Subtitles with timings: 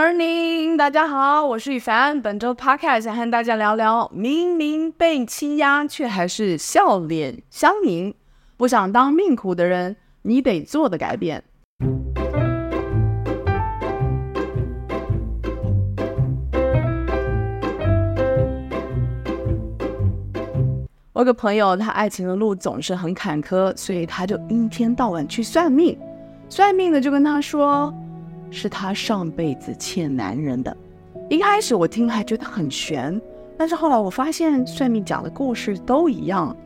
[0.00, 2.22] Morning，大家好，我是宇凡。
[2.22, 8.14] 本周 Podcast 想和大家聊聊，明明被欺压，却还是笑脸相迎。
[8.56, 11.42] 不想当命苦的人，你得做的改变。
[21.12, 25.98] 我有个朋友，他爱情的路总是很坎坷，所以他就一天到晚去算命。
[26.48, 27.92] 算命的就跟他说，
[28.50, 30.76] 是他上辈子欠男人的。
[31.30, 33.20] 一开始我听还觉得很悬，
[33.56, 36.56] 但是后来我发现算命讲的故事都一样。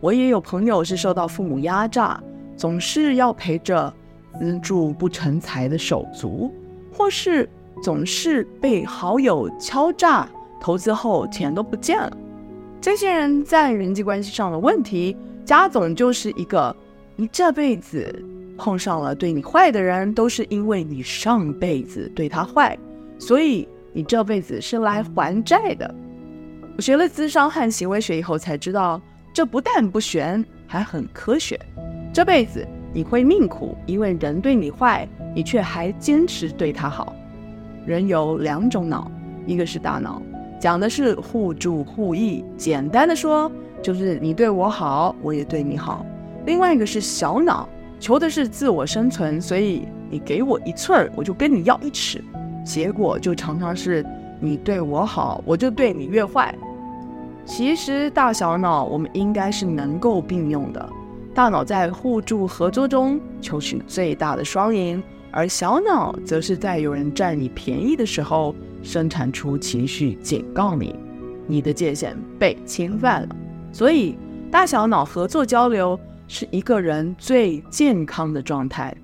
[0.00, 2.20] 我也有朋友是受到父母压榨，
[2.56, 3.92] 总是要陪着
[4.38, 6.52] 资助不成才的手足，
[6.92, 7.48] 或是
[7.82, 10.28] 总是被好友敲诈
[10.60, 12.16] 投资后钱都不见了。
[12.80, 16.74] 这些人在人际关系上的问题，加总就是一个：
[17.16, 18.24] 你这辈子。
[18.58, 22.76] 碰上了对你坏的人，都是因为你上辈子对他坏，
[23.18, 25.94] 所以你这辈子是来还债的。
[26.76, 29.00] 我学了咨商和行为学以后才知道，
[29.32, 31.58] 这不但不玄，还很科学。
[32.12, 37.14] 这辈子你会命苦，因为人对你坏，你却还坚持对他好。
[37.86, 39.10] 人有两种脑，
[39.46, 40.20] 一个是大脑，
[40.60, 43.50] 讲的是互助互益，简单的说
[43.80, 46.04] 就是你对我好，我也对你好。
[46.44, 47.68] 另外一个是小脑。
[48.00, 52.22] 求的是自我生存，所以你给我一寸，我就跟你要一尺，
[52.64, 54.04] 结果就常常是
[54.40, 56.54] 你对我好，我就对你越坏。
[57.44, 60.88] 其实大小脑我们应该是能够并用的，
[61.34, 70.94] 大脑在互助合作中求取最大的双赢，而小脑则是在有人占你便宜的时候生产出情绪警告你，
[71.46, 73.28] 你的界限被侵犯了。
[73.72, 74.16] 所以
[74.50, 75.98] 大小脑合作交流。
[76.28, 78.96] 是一个人最健康的状态，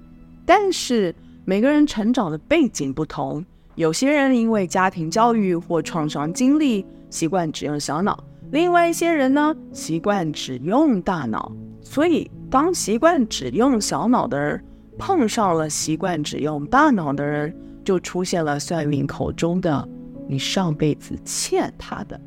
[0.47, 1.13] 但是
[1.45, 8.15] 每个人成长的背景不同，有些人因为家庭教育或创伤经历，习惯只用小脑；
[8.53, 11.51] 另外一些人呢，习惯只用大脑。
[11.83, 14.65] 所以，当习惯只用小脑的人
[14.99, 19.89] 碰上了习惯只用大脑的人，就出现了算命口中的
[20.29, 22.21] “你上辈子欠他的”。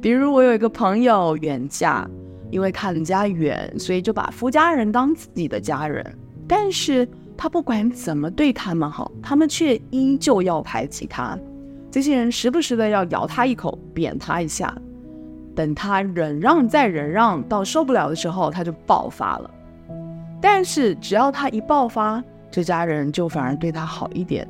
[0.00, 2.08] 比如，我有一个朋友远嫁。
[2.52, 6.04] 因为看人家远，所以就把夫家人当自己的家人。
[6.46, 11.36] 但是他不管怎么对他们好，他们却依旧要排挤他。
[11.90, 14.76] 这些人时不时的要咬他一口，扁他一下。
[15.54, 19.50] 等他忍让再忍让，到受不了的时候，他就爆发了。
[20.40, 24.46] 但是只要他一爆发，这家人就反而对他好一点。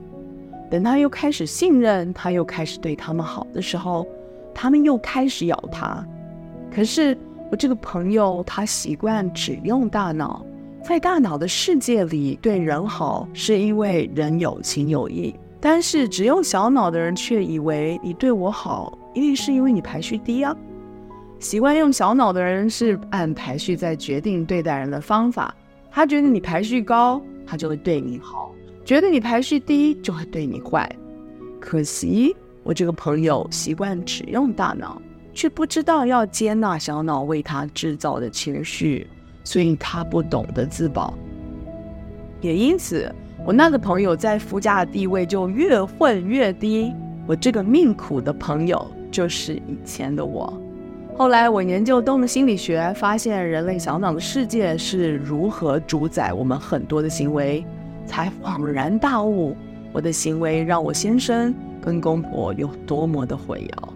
[0.69, 4.05] 等他又开始信任，他又开始对他们好的时候，
[4.53, 6.05] 他们又开始咬他。
[6.75, 7.17] 可是。
[7.53, 10.43] 我这个朋友，他习惯只用大脑，
[10.83, 20.57] 在大脑的世界里，对人好是因为人有情有义；但是只用小脑的人却以为你对我好，一定是因为你排序低啊。
[21.41, 25.55] 习惯用小脑的人是按排序在决定对待人的方法，
[25.91, 28.51] 他觉得你排序高，他就会对你好；
[28.83, 30.91] 觉得你排序低，就会对你坏。
[31.61, 35.03] 可惜我这个朋友习惯只用大脑。
[35.33, 39.07] 却不知道要接纳小脑为他制造的情绪，
[39.45, 41.15] 所以他不懂得自保。
[42.41, 43.13] 也因此，
[43.45, 46.93] 我那个朋友在夫家的地位就越混越低。
[47.27, 50.53] 我这个命苦的朋友就是以前的我。
[51.17, 57.65] 后来我研究动物心理学，发现人类小脑的世界是如何主宰我们很多的行为，
[58.07, 59.57] 才恍然大悟，
[59.93, 63.92] 我的行为让我先生跟公婆有多么的混淆。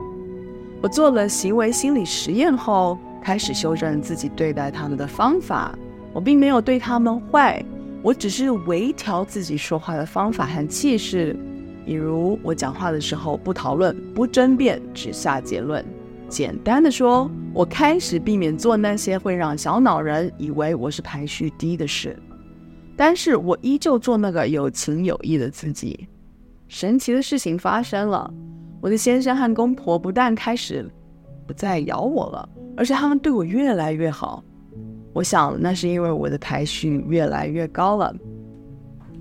[0.87, 5.77] 我做了行为心理实验后，开始修正自己对待他们的方法。
[6.13, 7.61] 我并没有对他们坏，
[8.05, 11.37] 我只是微调自己说话的方法和气势。
[11.85, 15.85] 比如，我讲话的时候不讨论、不争辩，只下结论。
[16.29, 22.17] 简单的说，我开始避免做那些会让小脑人以为我是排序低的事。
[22.97, 26.07] 但是我依旧做那个有情有义的自己。
[26.69, 28.33] 神奇的事情发生了。
[28.87, 30.89] 我的先生和公婆不但开始
[31.45, 34.45] 不再咬我了，而且他们对我越来越好。
[35.13, 38.15] 我想那是因为我的排序越来越高了。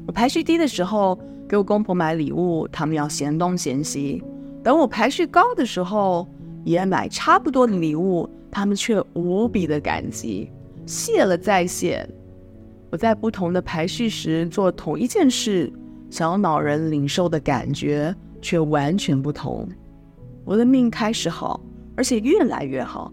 [0.06, 1.18] 我排序低的时候，
[1.50, 4.22] 给我公婆买礼物，他们要嫌东嫌西；
[4.64, 6.28] 等我排序高的时候，
[6.64, 10.52] 也买差不多的礼物，他们却无比的感激，
[10.86, 12.08] 谢了再谢。
[12.92, 15.74] 我在不同的排序时做同一件事，
[16.12, 18.16] 小脑人领受的感觉。
[18.46, 19.68] 却完全不同。
[20.44, 21.60] 我的命开始好，
[21.96, 23.12] 而且越来越好。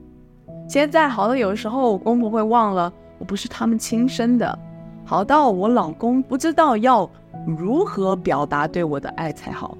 [0.69, 4.59] 现在好的有时候，我公婆会忘了我不是他们亲生的。
[5.07, 7.11] 好到我老公不知道要
[7.47, 9.79] 如何表达对我的爱才好。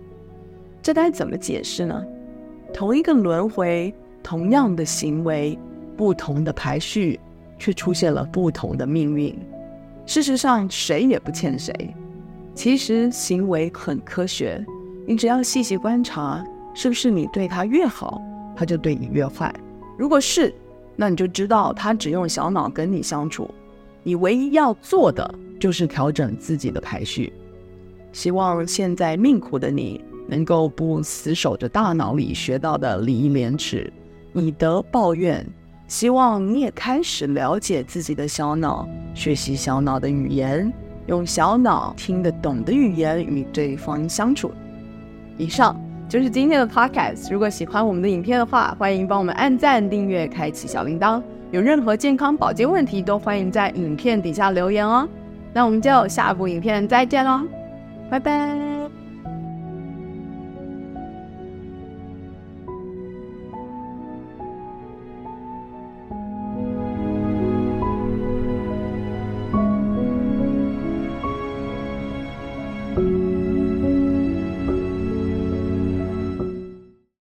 [0.81, 2.03] 这该怎么解释呢？
[2.73, 5.59] 同一个轮回，同样的行为，
[5.99, 7.21] 不同的排序，
[7.59, 9.39] 却出现了不同的命运。
[10.07, 11.95] 事实上，谁也不欠谁。
[12.55, 14.65] 其实行为很科学，
[15.05, 16.45] 你只要细细观察，
[16.75, 18.21] 是不是你对他越好，
[18.55, 19.53] 他就对你越坏？
[19.99, 20.55] 如果是，
[20.95, 23.51] 那你就知道他只用小脑跟你相处。
[24.03, 27.33] 你唯一要做的就是调整自己的排序。
[28.13, 33.93] 希望现在命苦的你，能够不死守着大脑里学到的礼义廉耻，
[34.35, 35.47] 以德报怨。
[35.89, 40.73] 希望你也开始了解自己的小脑，学习小脑的语言，
[41.07, 44.51] 用小脑听得懂的语言与对方相处。
[45.39, 45.75] 以上
[46.09, 47.33] 就是今天的 podcast。
[47.33, 51.23] 如果喜欢我们的影片的话，欢迎帮我们按赞、订阅、开启小铃铛。
[51.51, 55.09] 有任何健康保健问题，都欢迎在影片底下留言哦。
[55.53, 57.43] 那我们就下部影片再见喽，
[58.11, 58.82] 拜拜。